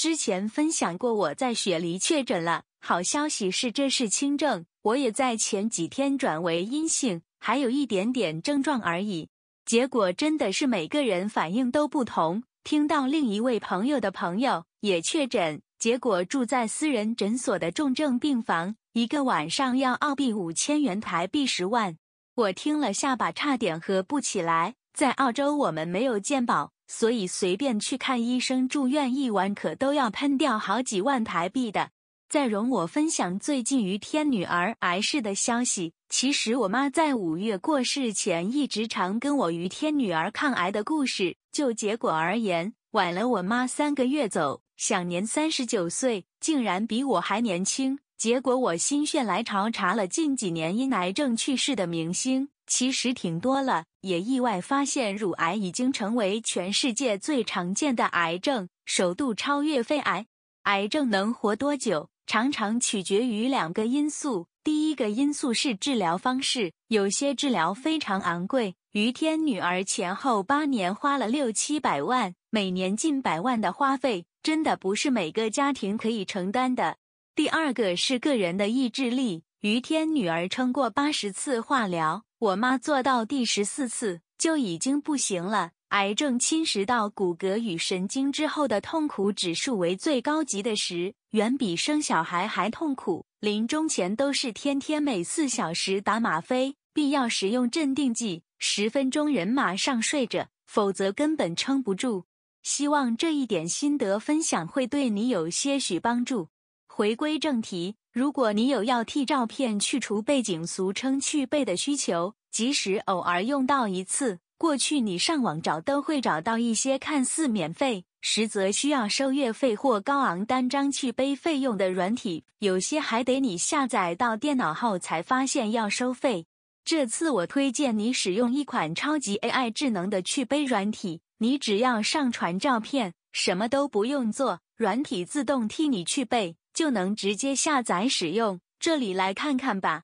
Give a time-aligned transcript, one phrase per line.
[0.00, 9.28] 之前分享过我在雪梨确诊了，好消息是这是轻症，我也在前几天转为阴性，还有一点点症状而已。
[9.66, 12.42] 结果真的是每个人反应都不同。
[12.64, 21.98] 听到另一位朋友的朋友也确诊，结果住在私人诊所的重症病房，一个晚上要澳币五千元台币十万，
[22.36, 24.76] 我听了下巴差点合不起来。
[24.94, 31.90] 在澳洲我们没有健保，所以随便去看医生住院一晚可都要喷掉好几万台币的。
[32.28, 35.92] 再容我分享最近于天女儿癌逝的消息。
[36.08, 41.36] 其实我妈在五月过世前一直常跟我于天女儿抗癌的故事。
[41.52, 48.00] 就结果而言，晚了我妈三个月走，享年三十九岁，竟然比我还年轻。
[48.18, 60.26] 结果我心血来潮查了近几年因癌症去世的明星，其实挺多了，也意外发现乳癌已经成为全世界最常见的癌症，首度超越肺癌。
[60.62, 62.08] 癌症能活多久？
[62.26, 76.98] 常常取决于两个因素，第一个因素是治疗方式，有些治疗非常昂贵，于天女儿前后八年花了六七百万，每年近百万的花费，真的不是每个家庭可以承担的。
[77.34, 85.72] 第二个是个人的意志力，于天女儿撑过八十次化疗，我妈做到第十四次就已经不行了。
[85.88, 93.26] 癌症侵蚀到骨骼与神经之后的痛苦指数为最高级的时，远比生小孩还痛苦。
[93.40, 102.24] 临终前都是天天每四小时打吗啡，必要时用镇定剂，十分钟人马上睡着，否则根本撑不住。
[102.62, 106.48] 希望这一点心得分享会对你有些许帮助。
[106.92, 114.40] 回归正题，如果你有要替照片去除背景，俗称去背的需求，即使偶尔用到一次。
[114.58, 126.46] 过去你上网找都会找到一些看似免费，实则需要收月费或高昂单张去背费用的软体，有些还得你下载到电脑后才发现要收费。
[126.84, 138.58] 这次我推荐你使用一款超级 AI 智能的去背软体，你只要上传照片，什么都不用做，软体自动替你去背，就能直接下载使用。
[138.78, 139.98] 这里来看看吧。